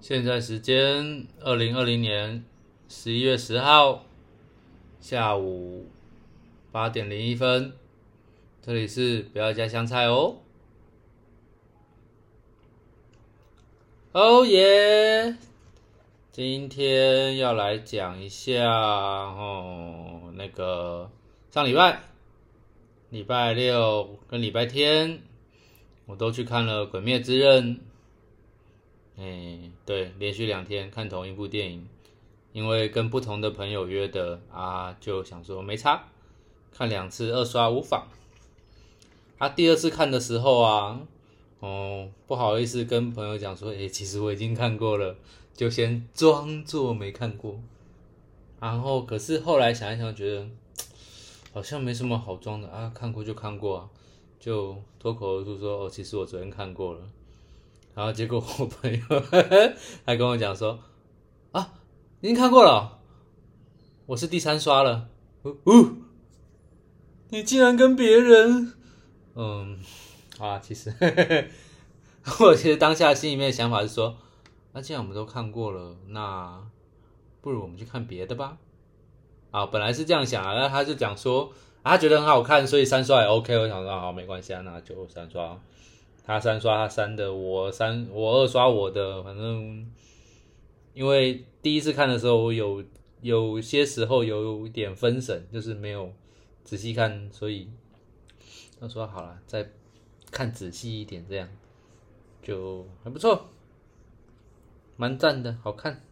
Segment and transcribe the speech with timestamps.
[0.00, 2.42] 现在时间二零二零年
[2.88, 4.06] 十一月十号
[4.98, 5.86] 下午
[6.72, 7.74] 八点零一分，
[8.62, 10.38] 这里是不要加香菜哦。
[14.12, 15.36] 哦耶！
[16.32, 21.10] 今天要来讲一下哦，那个
[21.50, 22.00] 上礼拜
[23.10, 25.20] 礼拜六跟礼拜天，
[26.06, 27.76] 我都去看了《鬼灭之刃》。
[29.20, 31.86] 哎，对，连续两天看同一部电影，
[32.54, 36.04] 因为跟不同的朋友约的啊，就想说没差，
[36.72, 38.08] 看两次二刷无妨。
[39.36, 41.00] 啊，第二次看的时候啊，
[41.58, 45.14] 哦，不好意思跟朋友讲说，哎，其实我已经看过了，
[45.54, 47.60] 就先装作没看过。
[48.58, 50.46] 然后，可是后来想一想，觉得
[51.52, 53.90] 好像没什么好装的啊，看过就看过啊，
[54.38, 57.00] 就脱口而出说，哦，其实我昨天看过了。
[58.00, 58.98] 然后结果我朋友
[60.06, 60.78] 还跟我讲说
[61.52, 61.74] ：“啊，
[62.22, 62.98] 已经看过了，
[64.06, 65.10] 我是第三刷了。”
[65.44, 65.52] 哦，
[67.28, 68.72] 你竟然跟别人……
[69.34, 69.78] 嗯，
[70.38, 70.90] 啊，其实
[72.40, 74.16] 我其实当下心里面的想法是说
[74.72, 76.58] ：“那既然我们都看过了，那
[77.42, 78.56] 不如我们去看别的吧。”
[79.52, 81.52] 啊，本来是这样想啊，那他就讲说，
[81.84, 83.54] 他觉得很好看，所以三刷也 OK。
[83.58, 85.60] 我想说，好，没关系啊，那就三刷。
[86.24, 89.90] 他三刷他三的，我三我二刷我的，反正
[90.94, 92.84] 因为第一次看的时候，有
[93.20, 96.12] 有些时候有点分神，就是没有
[96.64, 97.68] 仔细看，所以
[98.80, 99.70] 他说好了，再
[100.30, 101.48] 看仔细一点，这样
[102.42, 103.46] 就还不错，
[104.96, 106.02] 蛮赞的，好看。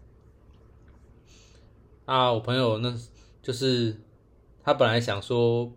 [2.04, 2.92] 啊，我朋友那
[3.42, 3.96] 就是
[4.64, 5.70] 他本来想说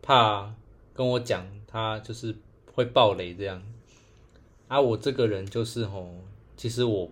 [0.00, 0.54] 怕
[0.92, 2.36] 跟我讲，他就是
[2.74, 3.62] 会爆雷这样。
[4.68, 6.10] 啊，我这个人就是吼，
[6.56, 7.10] 其实我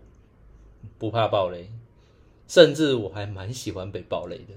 [0.99, 1.71] 不怕暴雷，
[2.49, 4.55] 甚至我还蛮喜欢被暴雷的，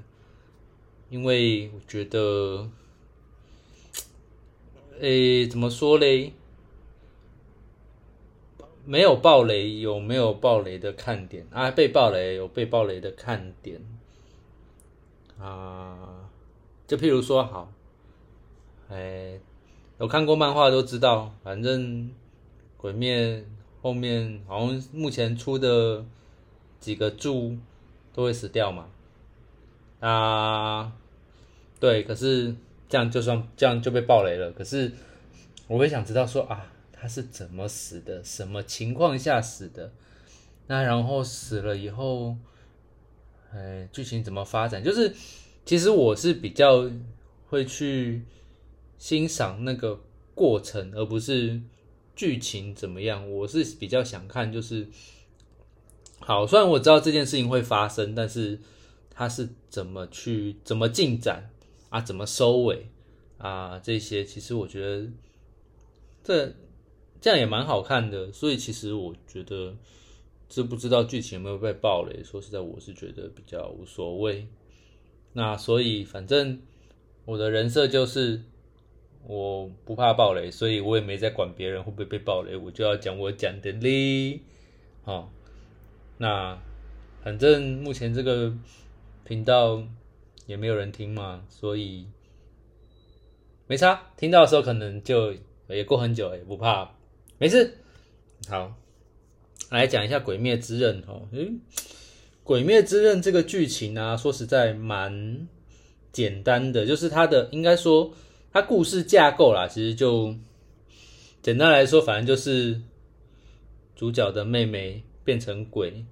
[1.09, 2.69] 因为我觉得，
[4.99, 6.33] 诶，怎么说嘞？
[8.85, 11.71] 没有暴雷有没有暴雷的看点啊？
[11.71, 13.81] 被暴雷有被暴雷的看点
[15.39, 16.29] 啊？
[16.87, 17.73] 就譬如说，好，
[18.89, 19.39] 哎，
[19.99, 22.09] 有看过漫画都知道，反正。
[22.77, 23.43] 鬼灭
[23.81, 26.05] 后面好像目前出的
[26.79, 27.57] 几个柱
[28.13, 28.87] 都会死掉嘛？
[30.01, 30.93] 啊，
[31.79, 32.55] 对，可是
[32.87, 34.51] 这样就算这样就被爆雷了。
[34.51, 34.91] 可是
[35.67, 38.23] 我会想知道说啊，他是怎么死的？
[38.23, 39.91] 什么情况下死的？
[40.67, 42.35] 那然后死了以后，
[43.51, 44.83] 哎，剧情怎么发展？
[44.83, 45.11] 就是
[45.65, 46.87] 其实我是比较
[47.49, 48.21] 会去
[48.97, 50.01] 欣赏那个
[50.33, 51.61] 过程，而不是。
[52.17, 53.29] 剧情怎么样？
[53.29, 54.87] 我是比较想看，就是
[56.19, 56.47] 好。
[56.47, 58.57] 虽然我知道这件事情会发生，但是
[59.09, 61.49] 它是怎么去、怎么进展
[61.89, 61.99] 啊？
[61.99, 62.87] 怎么收尾
[63.37, 63.77] 啊？
[63.79, 65.09] 这些其实我觉得
[66.23, 66.55] 这
[67.19, 68.31] 这样也蛮好看的。
[68.31, 69.75] 所以其实我觉得
[70.47, 74.47] 知不知道剧情有没有被爆雷，说实在，我是觉得比较无所谓。
[75.33, 76.61] 那所以反正
[77.25, 78.43] 我的人设就是。
[79.27, 84.39] 我不怕暴雷，所以我也没在管别人会不会被暴雷，我就要讲我讲的嘞。
[85.03, 85.31] 好，
[86.19, 86.55] 那
[87.23, 88.53] 反正目前这个
[89.23, 89.81] 频道
[90.45, 92.05] 也没有人听嘛，所以
[93.65, 94.11] 没差。
[94.15, 95.33] 听到的时候可能就
[95.69, 96.91] 也过很久，也不怕，
[97.39, 97.79] 没事。
[98.47, 98.75] 好，
[99.71, 101.27] 来讲一下《鬼灭之刃》哦。
[101.31, 101.59] 嗯，
[102.43, 105.47] 《鬼灭之刃》这个剧情啊，说实在蛮
[106.11, 108.13] 简单的，就是它的应该说。
[108.55, 110.33] 它故事架构啦，其实就
[111.41, 112.81] 简单来说，反正就是
[113.97, 116.05] 主角的妹妹变成鬼，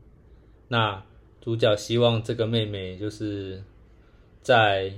[0.67, 1.05] 那
[1.39, 3.63] 主角希望这个妹妹就是
[4.41, 4.91] 在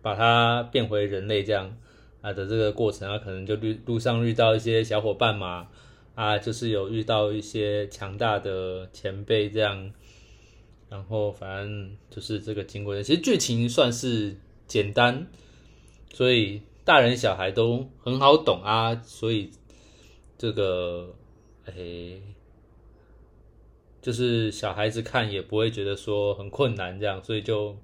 [0.00, 1.76] 把她变回人类这样
[2.22, 5.68] 啊的这个过程啊，可能就路路上遇到一些小伙伴嘛，
[6.14, 9.92] 啊，就是有遇到一些强大的前辈这样，
[10.88, 14.34] 然后反正就是这个经过，其实剧情算是
[14.66, 15.26] 简单。
[16.14, 19.52] 所以大人小孩都很好懂啊，所以
[20.36, 21.14] 这个
[21.66, 22.20] 诶，
[24.00, 27.76] 就是小孩子看也不会觉得说很困难这样，所以就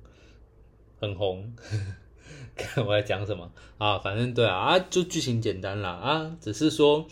[1.00, 1.54] 很红。
[2.56, 3.96] 看我在讲什么啊？
[4.00, 7.06] 反正对啊啊，就剧情简单啦啊，只是说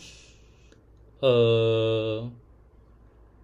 [1.21, 2.29] 呃，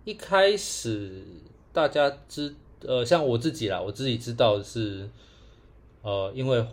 [0.04, 1.24] 一开始
[1.72, 5.10] 大家知呃，像我自己啦，我自己知道是
[6.01, 6.66] 呃，因为。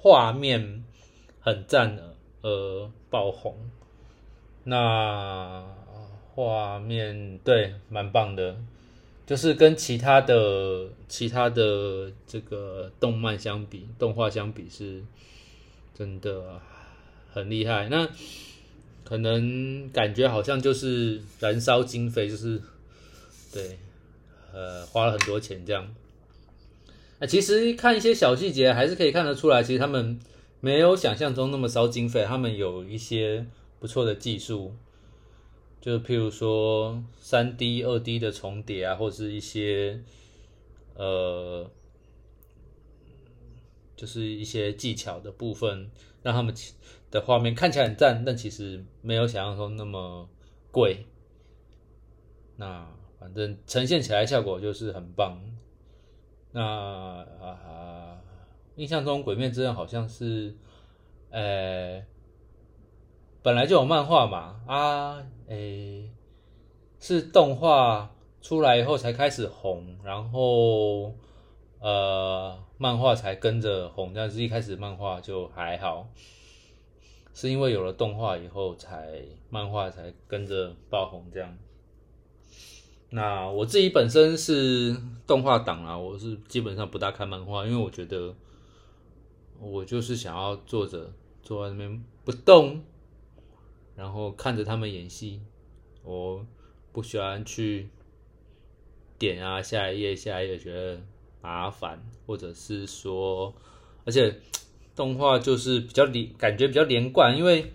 [0.00, 0.84] 画面
[1.40, 3.56] 很赞的，呃，爆红。
[4.64, 5.64] 那
[6.34, 8.56] 画面对，蛮棒的，
[9.26, 15.02] 就是跟其他的其他的这个动漫相比，动画相比是
[15.94, 16.60] 真的
[17.32, 17.88] 很厉害。
[17.88, 18.08] 那
[19.04, 22.62] 可能感觉好像就是燃烧经费，就是
[23.52, 23.78] 对，
[24.52, 25.92] 呃，花了很多钱这样。
[27.18, 30.18] 啊，其实看一些小细节，还是可以看得出来，其实他们
[30.60, 33.46] 没有想象中那么烧经费，他们有一些
[33.80, 34.72] 不错的技术，
[35.80, 40.00] 就譬如说三 D、二 D 的重叠啊，或是一些
[40.94, 41.68] 呃，
[43.96, 45.90] 就是一些技巧的部分，
[46.22, 46.54] 让他们
[47.10, 50.28] 的画面看起来很赞，但其实没有想象中那么
[50.70, 51.06] 贵。
[52.56, 52.86] 那
[53.18, 55.40] 反正呈现起来效果就是很棒。
[56.58, 58.18] 那啊，
[58.74, 60.56] 印象中《鬼灭之刃》好像是，
[61.30, 62.02] 呃，
[63.44, 66.10] 本来就有漫画嘛，啊，诶，
[66.98, 68.12] 是动画
[68.42, 71.14] 出来以后才开始红，然后
[71.78, 76.08] 呃，漫画才跟着红，但是一开始漫画就还好，
[77.34, 81.56] 是因为有了动画以后，才漫画才跟着爆红这样。
[83.10, 84.94] 那我自己本身是
[85.26, 88.34] 动画党啊，我是基本上不大看漫画，因为我觉得
[89.58, 91.10] 我就是想要坐着
[91.42, 92.82] 坐在那边不动，
[93.96, 95.40] 然后看着他们演戏。
[96.04, 96.44] 我
[96.92, 97.88] 不喜欢去
[99.18, 101.00] 点啊下一页下一页，觉得
[101.40, 103.54] 麻烦，或者是说，
[104.04, 104.38] 而且
[104.94, 107.72] 动画就是比较连，感觉比较连贯，因为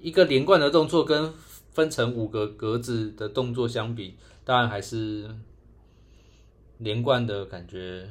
[0.00, 1.34] 一个连贯的动作跟。
[1.74, 5.28] 分成五个格子的动作相比，当然还是
[6.78, 8.08] 连贯的感觉，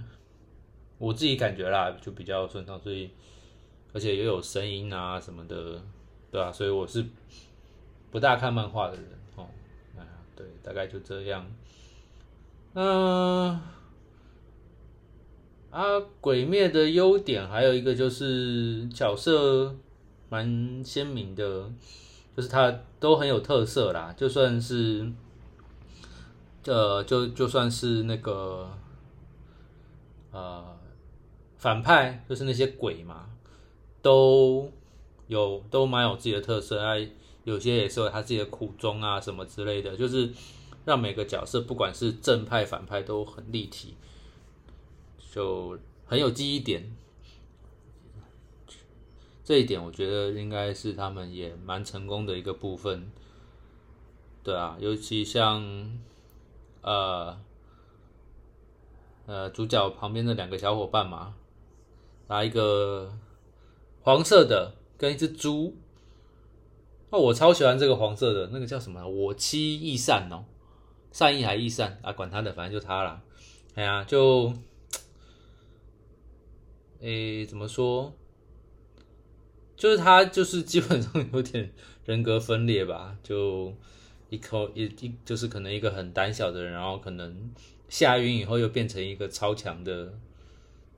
[0.98, 3.10] 我自己感觉啦，就比较顺畅，所以
[3.94, 5.81] 而且也有声音啊什么的，
[6.30, 6.51] 对吧？
[6.51, 7.06] 所以我是
[8.12, 9.06] 不大看漫画的人
[9.38, 9.48] 哦。
[9.98, 10.04] 啊，
[10.36, 11.50] 对，大概就这样。
[12.74, 13.62] 嗯，
[15.69, 19.74] 啊，鬼灭的优点还有一个就是角色
[20.27, 21.71] 蛮鲜明的。
[22.35, 25.12] 就是它都很有特色啦，就算是，
[26.65, 28.71] 呃，就就算是那个，
[30.31, 30.65] 呃，
[31.57, 33.30] 反派就是那些鬼嘛，
[34.01, 34.71] 都
[35.27, 37.07] 有都蛮有自己的特色，哎，
[37.44, 40.31] 有些也是有他自己的苦衷啊什么之类的，就是
[40.86, 43.95] 让每个角色不管是正派反派都很立体，
[45.31, 46.95] 就很有记忆点。
[49.44, 53.12] 这一点我觉得应该是他们也蛮成功的一个部分，
[54.42, 55.98] 对啊，尤其像
[56.81, 57.38] 呃
[59.25, 61.36] 呃主角旁边的两个小伙伴嘛，
[62.28, 63.13] 拿一个
[64.01, 65.75] 黄色的跟一只猪，
[67.10, 69.06] 那我超喜欢这个黄色的那个叫什么？
[69.06, 70.46] 我妻易善哦，
[71.12, 73.22] 善意还易善啊，管他的，反正就他了。
[73.75, 74.54] 哎呀，就
[77.01, 78.13] 诶怎么说？
[79.75, 81.72] 就是他，就是基本上有点
[82.06, 83.74] 人格分裂吧， 就
[84.30, 87.52] 一口一一就是可能一个很胆小的人，然后可能
[87.90, 90.14] 下晕以后又变成一个超强的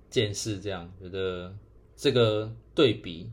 [0.10, 1.56] 剑士，这样觉得
[1.96, 3.32] 这个对比，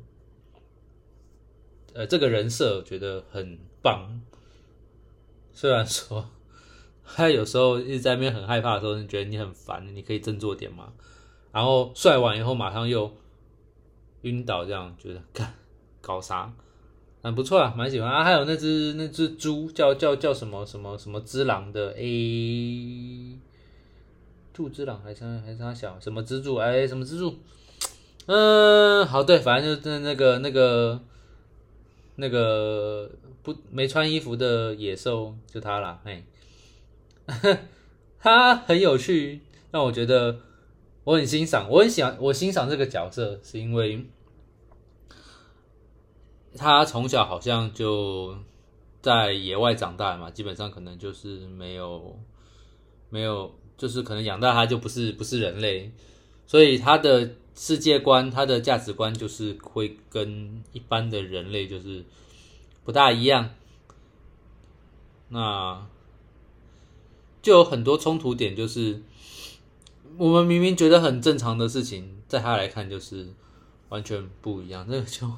[1.93, 4.21] 呃，这个人设觉得很棒。
[5.53, 6.31] 虽然说
[7.05, 10.93] 他有时候一直在那边很害怕的时候，你觉得你很烦，你可以振作点嘛。
[11.53, 13.13] 然后帅完以后，马上又。
[14.23, 15.55] 晕倒这样觉得，看
[16.01, 16.53] 搞啥，
[17.23, 18.25] 很不错啊，蛮喜欢啊。
[18.25, 23.39] 还有那只那只猪叫叫叫什么什么什么之狼的 A，
[24.53, 27.39] 兔之狼还是还是他小什么蜘蛛哎什么蜘蛛，
[28.27, 31.01] 嗯好对，反正就是那个那个
[32.17, 33.11] 那个
[33.43, 36.25] 不没穿衣服的野兽就他了，嘿，
[38.21, 40.39] 他很有趣，让我觉得。
[41.05, 44.07] 我很欣赏，我很喜欢，我欣赏这个角色，是因为
[46.57, 48.37] 他从小好像就
[49.01, 52.17] 在野外长大嘛，基本上可能就是没有
[53.11, 55.91] 没有，就是可能养大他就不是不是人类，
[56.47, 62.05] 所以他的世界观、他的价值观就是会跟一般的人类就是
[62.85, 63.51] 不大一样，
[65.31, 65.85] 那
[67.43, 69.03] 就有很多冲突点，就是。
[70.19, 73.29] 我们明明觉得很正常的事情，在他来看就是
[73.89, 74.87] 完全不一样。
[74.89, 75.31] 这个就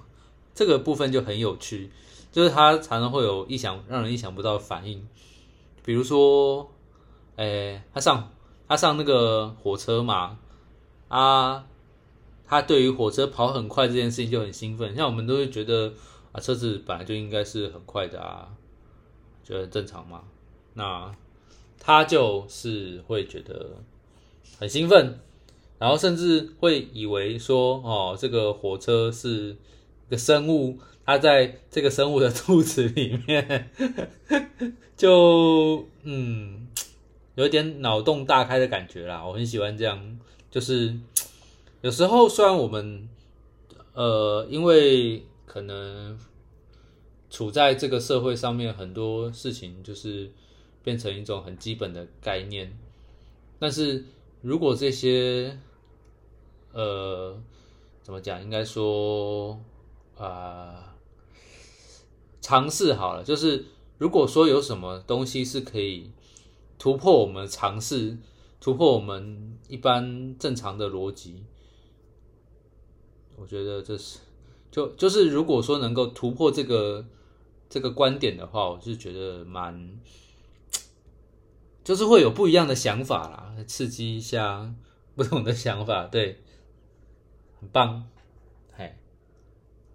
[0.54, 1.90] 这个部分就很有趣，
[2.32, 5.06] 就是他常常会有意想让人意想不到的反应。
[5.84, 6.70] 比如说，
[7.36, 8.32] 诶，他上
[8.66, 10.38] 他上那个火车嘛，
[11.08, 11.66] 啊，
[12.46, 14.94] 他对于火车跑很快这件事情就很兴奋。
[14.94, 15.92] 像我们都会觉得
[16.32, 18.48] 啊，车子本来就应该是很快的啊，
[19.44, 20.22] 觉得很正常嘛。
[20.72, 21.12] 那
[21.78, 23.76] 他就是会觉得
[24.58, 25.18] 很兴奋，
[25.78, 29.56] 然后甚至会以为说，哦，这个火车是
[30.08, 33.70] 一个生物，它在这个生物的肚子里面，
[34.96, 36.66] 就嗯，
[37.34, 39.24] 有点脑洞大开的感觉啦。
[39.26, 40.18] 我很喜欢这样，
[40.50, 40.94] 就是
[41.82, 43.08] 有时候虽然我们
[43.92, 46.18] 呃，因为可能
[47.30, 50.30] 处在这个社会上面，很多事情就是
[50.82, 52.76] 变成一种很基本的概念。
[53.58, 54.04] 但是
[54.44, 55.58] 如果这些
[56.72, 57.34] 呃
[58.02, 59.58] 怎么讲，应该说
[60.18, 60.94] 啊，
[62.42, 63.64] 尝试好了，就是
[63.96, 66.10] 如果说有什么东西是可以
[66.78, 68.18] 突破我们尝试，
[68.60, 71.42] 突破我们一般正常的逻辑。
[73.36, 74.18] 我觉得这是，
[74.70, 77.06] 就就是如果说能够突破这个
[77.70, 79.98] 这个观点的话，我是觉得蛮，
[81.84, 84.74] 就是会有不一样的想法啦，刺激一下
[85.14, 86.40] 不同的想法，对，
[87.60, 88.08] 很棒，
[88.72, 88.96] 嘿，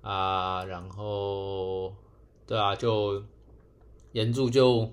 [0.01, 1.93] 啊，然后
[2.47, 3.21] 对啊，就
[4.13, 4.89] 岩柱就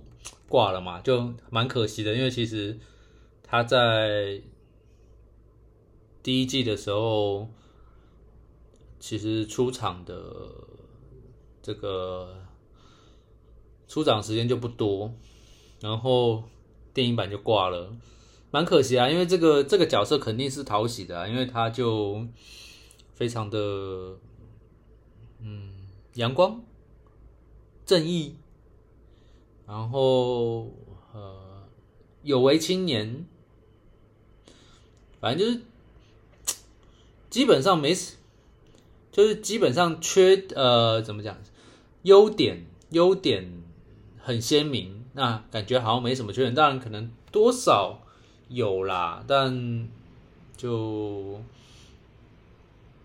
[0.49, 2.77] 挂了嘛，就蛮可惜的，因为其实
[3.45, 4.43] 他在
[6.23, 7.49] 第一季的时候。
[8.99, 10.51] 其实出场的
[11.63, 12.43] 这个
[13.87, 15.13] 出场时间就不多，
[15.81, 16.43] 然后
[16.97, 17.95] 电影版就挂了，
[18.51, 19.11] 蛮可惜啊。
[19.11, 22.27] 因为这个这个角色肯定是讨喜的啊，因为他就
[23.13, 24.17] 非常的
[25.41, 25.75] 嗯
[26.15, 26.63] 阳光
[27.85, 28.37] 正义，
[29.67, 30.73] 然后
[31.13, 31.69] 呃
[32.23, 33.27] 有为青年，
[35.21, 35.61] 反正就是
[37.29, 37.95] 基本上没。
[39.13, 41.39] 就是基本上缺呃怎么讲，
[42.03, 43.63] 优点优点
[44.19, 47.99] 很鲜明，那感觉好像没什么缺点，当然可能多少
[48.49, 49.89] 有啦，但
[50.59, 51.41] 就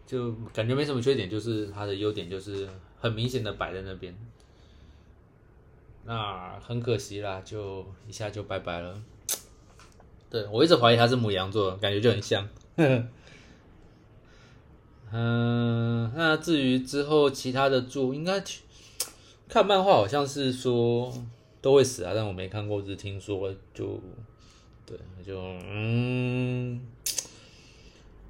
[0.05, 2.67] 就感觉没什么缺点，就是他的优点就是
[2.99, 4.13] 很明显的摆在那边，
[6.03, 9.01] 那很可惜啦，就一下就拜拜了。
[10.29, 12.45] 对我一直怀疑他是母羊座，感觉就很像。
[15.13, 18.43] 嗯，那至于之后其他的柱，应该
[19.47, 21.13] 看漫画好像是说
[21.61, 23.99] 都会死啊，但我没看过，只听说就
[24.85, 26.81] 对，就嗯，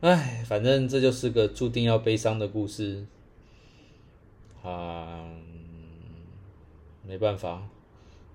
[0.01, 3.05] 哎，反正这就是个注定要悲伤的故事
[4.63, 5.25] 啊，
[7.07, 7.67] 没办法，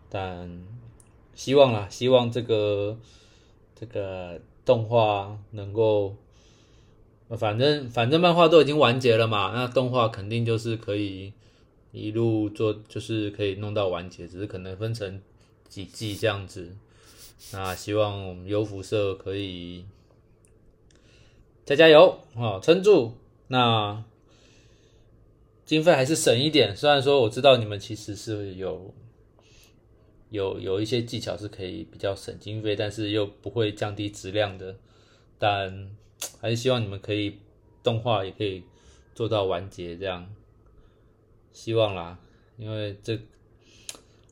[0.09, 0.51] 但
[1.35, 2.99] 希望啦，希望这个
[3.79, 6.17] 这个动画能够。
[7.37, 11.33] 反正反正漫画都已经完结了嘛，那动画肯定就是可以
[11.93, 15.21] 一路做，就是可以弄到完结，只是可能分成
[15.69, 16.77] 几季这样子。
[17.53, 19.85] 那希望我们优辐社可以
[21.65, 23.15] 再加油啊，撑住。
[23.49, 24.05] 那
[25.65, 28.95] 经费还是省一点，虽然说我知道你们其实是有
[30.31, 34.77] 有有一些技巧是可以比较省经费，但是又不会降低质量的，
[35.39, 35.91] 但。
[36.41, 37.37] 还是希望你们可以
[37.83, 38.63] 动画也可以
[39.15, 40.27] 做到完结，这样
[41.57, 42.19] 希望啦。
[42.59, 43.19] 因为这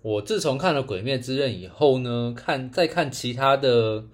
[0.03, 4.05] 我自从看了《鬼灭之刃》以后呢，看再看其他的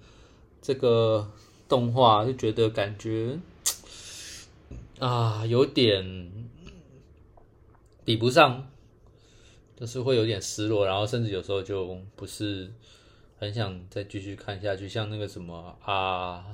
[0.61, 1.29] 这个
[1.67, 3.37] 动画，就觉得感觉
[4.99, 6.31] 啊有点
[8.05, 8.65] 比不上，
[9.75, 12.71] 就是会有点失落，然后甚至有时候就不是
[13.37, 16.45] 很想再继续看下去，像那个什么啊。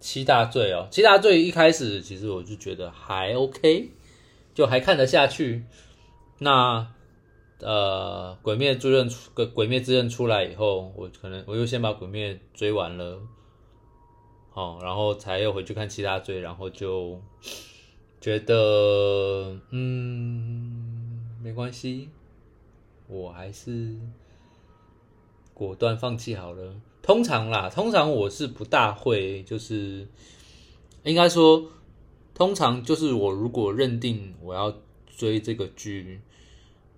[0.00, 3.88] 七大罪哦，七大罪一开始其实我就觉得还 OK，
[4.54, 5.64] 就还看得下去。
[6.38, 6.86] 那
[7.60, 13.20] 呃，鬼灭之刃出，鬼灭之刃出来以后，我可能我又先把鬼灭追完了，
[14.50, 17.20] 好，然后才又回去看其他追，然后就
[18.20, 22.10] 觉得嗯，没关系，
[23.06, 23.96] 我还是
[25.54, 26.74] 果断放弃好了。
[27.00, 30.06] 通常啦，通常我是不大会，就是
[31.04, 31.64] 应该说，
[32.34, 34.76] 通常就是我如果认定我要
[35.06, 36.20] 追这个剧，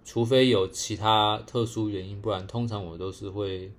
[0.04, 3.70] 除非有其他特殊原因，不然通常我都是会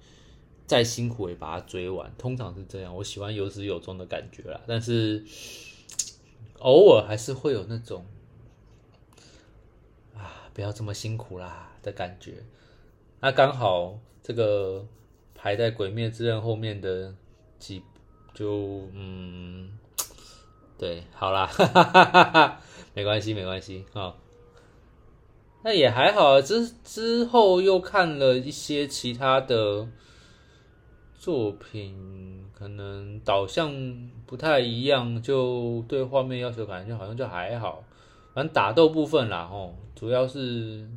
[0.66, 2.14] 再辛苦也把它追完。
[2.18, 4.62] 通常是这样，我喜欢有始有终的感觉啦。
[4.68, 5.26] 但是
[6.60, 8.06] 偶尔还是会有那种
[10.16, 12.44] 啊，不要这么辛苦啦的感觉。
[13.20, 14.86] 那刚好这个。
[15.40, 17.14] 排在《鬼灭之刃》后面的
[17.60, 17.84] 几，
[18.34, 19.78] 就嗯，
[20.78, 22.62] 对，好啦，哈哈哈哈哈
[22.94, 24.16] 没关系，没关系啊。
[25.64, 29.88] 那也还好啊，之之后又看了一些其他的
[31.18, 33.74] 作品，可能导向
[34.26, 37.84] 不太一样，就对画面要求感觉好像就还好。
[38.34, 40.88] 反正打斗部分啦，吼，主要是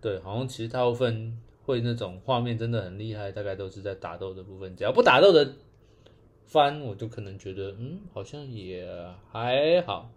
[0.00, 1.36] 对，好像其实大部分
[1.66, 4.74] 会那种画面真的很厉害，大概都是在打斗的部分。
[4.76, 5.52] 只要不打斗的
[6.50, 8.84] 番，我就可能觉得，嗯，好像也
[9.30, 10.10] 还好。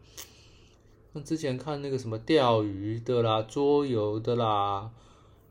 [1.11, 4.91] 那之前看那个什么钓鱼的啦、桌游的啦，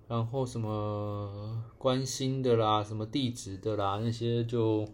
[0.08, 4.84] 然后什么关心的啦、什么地址的啦，那些就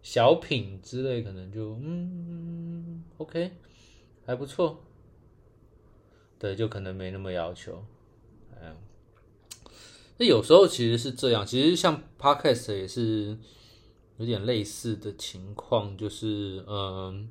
[0.00, 3.50] 小品之类，可能就嗯，OK，
[4.24, 4.80] 还不错。
[6.38, 7.84] 对，就可能没那么要求。
[8.60, 8.76] 嗯，
[10.18, 13.36] 那有时候其实是这样，其实像 Podcast 也是
[14.18, 17.28] 有点类似的情况，就是嗯。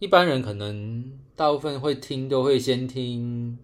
[0.00, 3.56] 一般人可能大部分会听，都会先听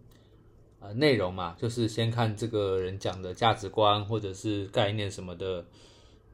[0.78, 5.66] 呃内容嘛，就是先看这个人讲的价值观或者是概念什么的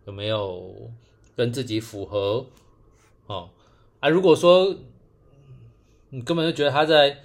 [0.04, 0.92] 有没有
[1.34, 2.46] 跟自己符合
[3.26, 3.50] 哦
[3.98, 4.08] 啊。
[4.08, 4.76] 如果说
[6.10, 7.24] 你根本就觉得他在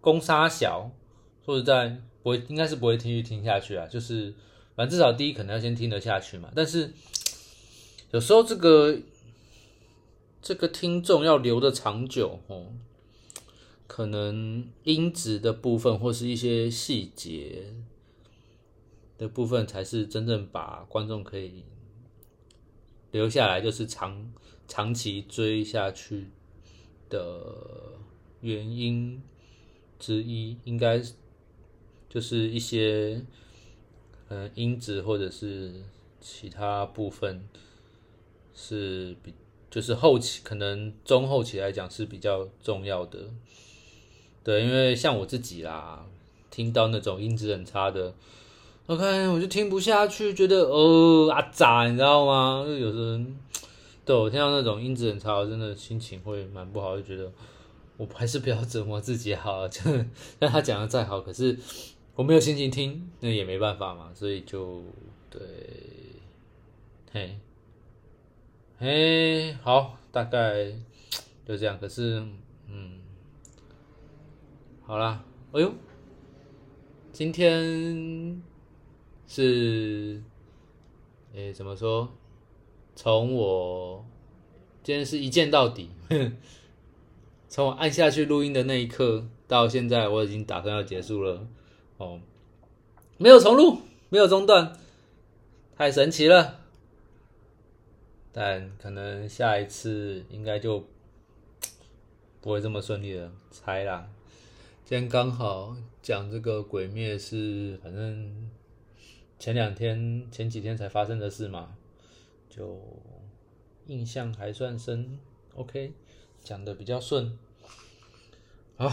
[0.00, 0.88] 攻杀小，
[1.44, 3.86] 或者在不会，应该是不会继续听下去啊。
[3.88, 4.32] 就是
[4.76, 6.52] 反正至少第一可能要先听得下去嘛。
[6.54, 6.92] 但是
[8.14, 9.00] 有时候这个。
[10.46, 12.74] 这个听众要留的长久哦，
[13.86, 17.72] 可能音质的部分或是一些细节
[19.16, 21.64] 的部分，才是真正把观众可以
[23.10, 24.34] 留下来，就是长
[24.68, 26.26] 长期追下去
[27.08, 27.94] 的
[28.42, 29.22] 原因
[29.98, 31.02] 之一，应该
[32.10, 33.24] 就是一些
[34.28, 35.72] 呃音质或者是
[36.20, 37.48] 其他部分
[38.54, 39.34] 是比。
[39.70, 43.18] 就是后期可能中后期来讲是比较重要的，
[44.44, 46.06] 对，因为像我自己啦，
[46.48, 48.14] 听到那种音质很差的
[48.86, 52.62] ，OK，我就听不下去，觉得哦啊咋，你知道吗？
[52.64, 53.24] 就有时候，
[54.04, 57.32] 对我听到那种音质很差，我真的心情会蛮不好，就觉得
[57.96, 59.66] 我还是不要折磨自己好了。
[59.74, 59.80] 就
[60.38, 61.58] 但他讲的再好，可是
[62.14, 64.84] 我没有心情听，那也没办法嘛，所以就
[65.28, 65.40] 对，
[67.12, 67.36] 嘿。
[68.84, 70.70] 哎，好，大概
[71.48, 71.78] 就这样。
[71.80, 72.22] 可是，
[72.68, 72.98] 嗯，
[74.82, 75.72] 好啦，哎呦，
[77.10, 78.42] 今天
[79.26, 80.22] 是，
[81.34, 82.12] 哎，怎么说？
[82.94, 84.04] 从我
[84.82, 85.88] 今天是一键到底，
[87.48, 91.48] 从我按下去录音的那一刻到现在，我已经打算要结束了。
[91.96, 92.20] 哦，
[93.16, 93.78] 没有重录，
[94.10, 94.76] 没有中断，
[95.74, 96.63] 太神奇了。
[98.36, 100.84] 但可能下一次应该就
[102.42, 104.10] 不会这么顺利了，猜啦。
[104.84, 108.50] 今天刚好讲这个鬼灭是，反正
[109.38, 111.76] 前两天、前几天才发生的事嘛，
[112.50, 112.82] 就
[113.86, 115.20] 印象还算深。
[115.54, 115.92] OK，
[116.42, 117.38] 讲的比较顺。
[118.76, 118.88] 啊，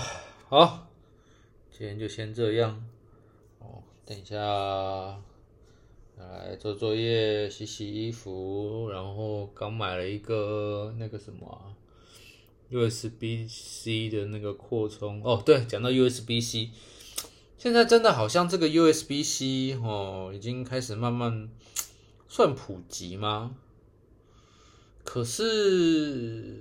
[0.47, 0.87] 好，
[1.71, 2.87] 今天就先这样。
[3.57, 5.19] 哦，等一下。
[6.17, 11.75] 来做作业、洗洗衣服，然后刚买了一个那个什么
[12.69, 15.21] USB C 的那个扩充。
[15.23, 16.69] 哦，对，讲到 USB C，
[17.57, 21.49] 现在真的好像这个 USB C 哦，已经开始慢慢
[22.27, 23.55] 算普及吗？
[25.03, 26.55] 可是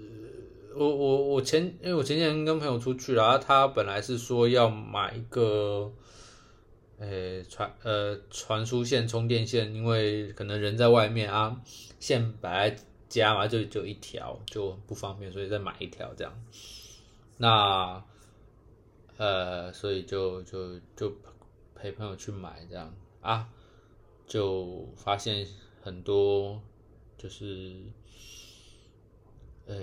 [0.75, 5.93] 我我我前因为我前几天跟朋友出去然后他本来是说要买一个。
[7.01, 11.61] 诶，传呃传输线、充电线，因为可能人在外面啊，
[11.99, 16.45] 线摆在家嘛，就就一条就不方便，所以再买一条这样。
[17.39, 18.05] 那
[19.17, 21.11] 呃，所以就就就
[21.75, 23.49] 陪朋友去买这样啊，
[24.27, 25.47] 就发现
[25.83, 26.61] 很多
[27.17, 27.77] 就是
[29.67, 29.77] 呃，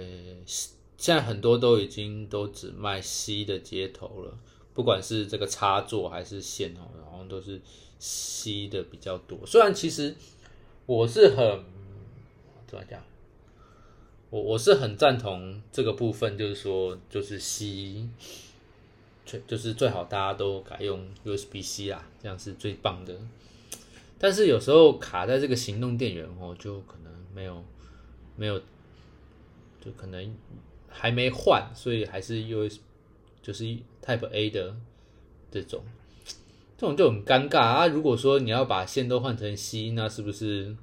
[0.46, 4.38] 现在很多都已经都只卖 C 的接头了。
[4.78, 7.60] 不管是这个插座还是线哦，好像都是
[7.98, 9.40] 吸的比较多。
[9.44, 10.16] 虽然其实
[10.86, 11.64] 我是很
[12.68, 13.02] 怎么讲，
[14.30, 18.08] 我我是很赞同这个部分，就是说就是吸，
[19.26, 23.18] 最就是最好大家都改用 USB C 啦，这样是最棒的。
[24.20, 27.66] 但是有时候卡在这个行动电源哦，就可能没有
[28.36, 28.60] 没有，
[29.84, 30.36] 就可能
[30.88, 32.82] 还没换，所以还是 USB。
[33.48, 33.64] 就是
[34.04, 34.76] Type A 的
[35.50, 35.82] 这种，
[36.78, 37.88] 这种就很尴尬啊！
[37.88, 40.76] 如果说你要把线都换成 C，那是不是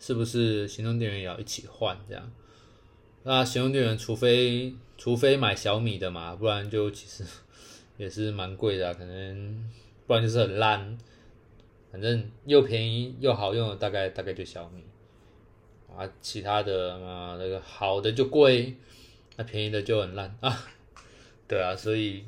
[0.00, 1.96] 是不是行动电源也要一起换？
[2.08, 2.32] 这样，
[3.22, 7.24] 那行动电源除非除非买小米的嘛，不然就其实
[7.96, 9.70] 也是蛮贵的，可能
[10.08, 10.98] 不然就是很烂，
[11.92, 14.82] 反正又便宜又好用，大概大概就小米
[15.96, 18.76] 啊，其他的嘛那个好的就贵，
[19.36, 20.66] 那便宜的就很烂啊，
[21.52, 22.24] 对啊，所以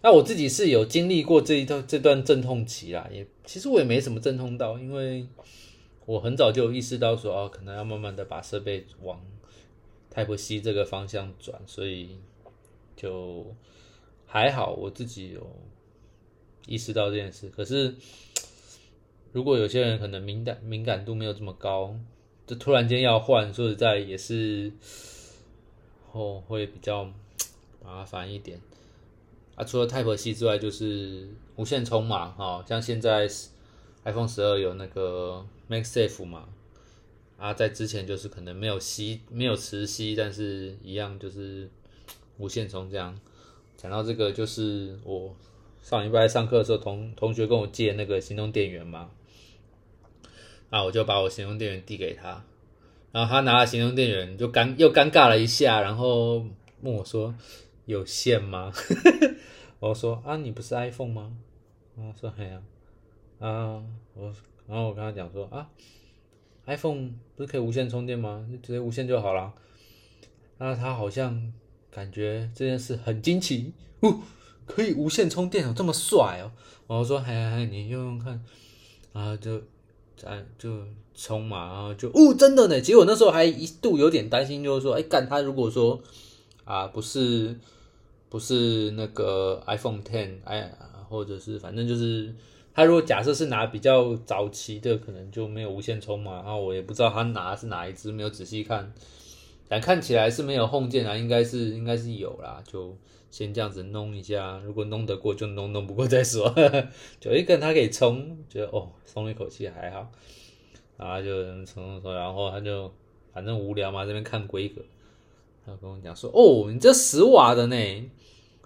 [0.00, 5.26] 那我自己是有经历过这一段这段阵痛期啦，也其实我也没什么阵痛到，因为
[6.06, 9.20] 我很早就意识到说哦，可能要慢慢的把设备往
[10.14, 12.16] Type C 这个方向转，所以
[12.96, 13.54] 就。
[14.28, 15.46] 还好，我自己有
[16.66, 17.48] 意识到这件事。
[17.48, 17.94] 可是，
[19.32, 21.94] 如果有些人可能敏感敏感度没有这么高，
[22.44, 24.72] 就突然间要换，说实在也是
[26.10, 27.08] 哦，会比较
[27.86, 28.60] 麻烦一点。
[29.54, 33.26] 啊，除了 Type C 之外，就是无线充嘛，哈，像现在
[34.04, 36.48] iPhone 十二有那个 MagSafe 嘛，
[37.38, 41.70] 啊，在之前就是可能没有吸，没有磁吸，但是一样就是
[42.36, 43.18] 无线充这样。
[43.78, 45.34] 讲到这个，就是我
[45.80, 49.08] 上礼拜上课的时候，同同学跟我借那个行动电源嘛，
[50.68, 52.44] 啊，我就把我行动电源递给他，
[53.12, 56.44] 然后他拿了行动电源，就尴又尴尬了一下，然后
[56.82, 57.34] 问我说
[57.86, 58.70] ：“有线吗？”
[59.80, 61.36] 我说：“啊，你不是 iPhone 吗？”
[61.96, 62.62] 啊，说：“嘿呀，
[63.40, 63.82] 啊，
[64.14, 64.32] 我，
[64.68, 65.70] 然后我跟他讲说：“啊
[66.66, 68.46] ，iPhone 不是可以无线充电吗？
[68.50, 69.54] 就直接无线就好了。”
[70.58, 71.52] 那他好像。
[71.88, 74.20] 感觉这件事很惊奇哦，
[74.66, 76.52] 可以无线充电哦，这么帅哦！
[76.88, 78.44] 我说：“嗨嗨嗨，你用用看。”
[79.14, 79.58] 然后就
[80.14, 82.78] 在就充嘛，然后就哦，真的呢。
[82.78, 86.02] 结果那时候还一度有点担心，就是说：“哎，干他如果说
[86.66, 87.58] 啊，不是
[88.28, 90.70] 不是那个 iPhone Ten，哎，
[91.08, 92.34] 或者是反正就是
[92.74, 96.34] 他如果假设是拿比较早期的，可能就没有无线充嘛。
[96.34, 98.92] 然后我也不知道他拿是哪一只，没有仔细看。”
[99.68, 102.96] 但看起来是没有 Home 键啊，应该是应该是有啦，就
[103.32, 106.54] 先这样子弄一下，如果弄得过就弄，弄不过再说。
[107.18, 110.08] 就一根他可以充，觉得哦松了一口气还好，
[110.96, 112.92] 然后就充充，然后他就
[113.32, 114.80] 反正无聊嘛，这边看规格，
[115.66, 117.76] 他跟我讲说哦，你这十瓦的呢，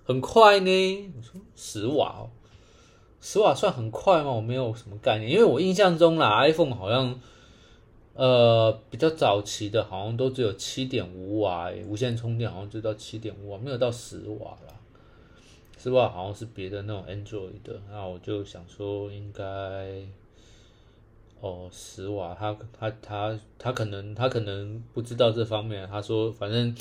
[0.04, 1.12] 很快呢。
[1.16, 2.30] 我说十瓦哦，
[3.20, 4.30] 十瓦算很快吗？
[4.30, 7.18] 我没有什么概念，因为我印象中啦，iPhone 好像。
[8.12, 14.74] 呃，比较早期的，好像都只有七点五瓦，无线充电好像就到七点五瓦，没有到十瓦啦。
[15.78, 19.42] 十瓦好像是别的那种 Android 的，那我就想说应该，
[21.40, 26.74] 哦，十瓦，他他他他可能他可能不知道这方面，他说反正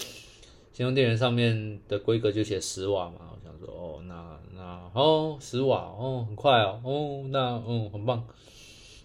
[0.72, 8.26] 行动电源上面的规格就写十瓦嘛，我想说哦，那那哦，十瓦哦，很快哦，哦，那嗯，很棒，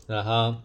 [0.07, 0.61] 那他。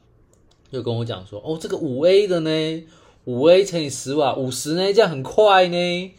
[0.72, 2.84] 又跟我讲说，哦，这个五 A 的呢，
[3.26, 6.12] 五 A 乘以十瓦，五十呢，这样很快呢。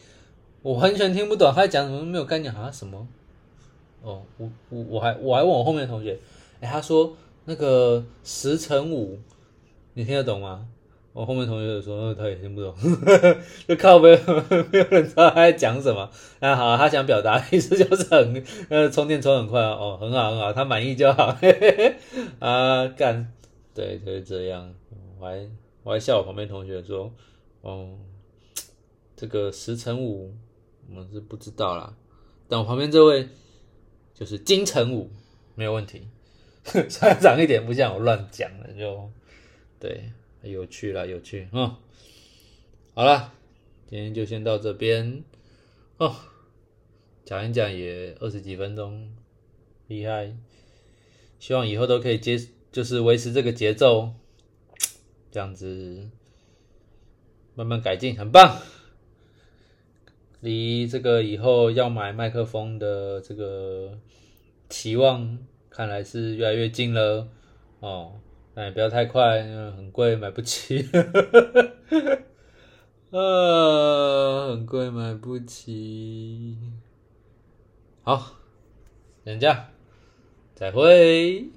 [0.61, 3.07] 我完全听不懂他讲什么，没有概念啊什么？
[4.03, 6.19] 哦，我我我还我还问我后面的同学，
[6.59, 7.15] 哎，他说
[7.51, 9.19] 那个十乘五，
[9.93, 10.65] 你听得懂吗？
[11.11, 12.73] 我后面同学就说他也听不懂，
[13.67, 14.17] 就靠没有
[14.71, 16.09] 没有人知道他在讲什么。
[16.39, 21.37] 那好，他想表达意思就是很呃充电充很快哦，很好很好，他满意就好。
[22.39, 23.33] 啊干。
[23.75, 24.73] 对，就是这样。
[25.19, 25.49] 我还
[25.83, 27.11] 我还笑我旁边同学说
[27.59, 27.89] ：“哦，
[29.17, 30.33] 这个十乘五，
[30.89, 31.93] 我们是不知道啦。
[32.47, 33.27] 但我旁边这位
[34.13, 35.09] 就是金乘五，
[35.55, 36.07] 没有问题。
[36.89, 39.11] 虽然长一点不像我乱讲的，就
[39.79, 40.11] 对，
[40.43, 41.79] 有趣了，有趣啊。
[42.93, 43.33] 好了，
[43.87, 45.23] 今天就先到这边
[45.97, 46.15] 哦。
[47.25, 49.13] 讲一讲也二十几分钟，
[49.87, 50.35] 厉害。
[51.39, 52.39] 希望以后都可以接。
[52.71, 54.13] 就是维持这个节奏，
[55.29, 56.09] 这样子
[57.53, 58.61] 慢慢改进，很棒。
[60.39, 63.99] 离这个以后要买麦克风的这个
[64.69, 65.37] 期望，
[65.71, 67.27] 看来是越来越近了
[67.79, 68.19] 哦。
[68.53, 69.41] 但也不要太快，
[69.75, 70.87] 很贵，买不起。
[73.09, 76.57] 啊， 很贵，买不起。
[78.03, 78.35] 好，
[79.23, 79.69] 等下
[80.53, 81.49] 再会。